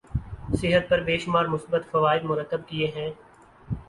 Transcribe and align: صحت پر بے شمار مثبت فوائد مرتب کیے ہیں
صحت 0.59 0.83
پر 0.89 0.99
بے 1.05 1.17
شمار 1.17 1.45
مثبت 1.47 1.83
فوائد 1.91 2.23
مرتب 2.23 2.67
کیے 2.67 2.87
ہیں 2.95 3.09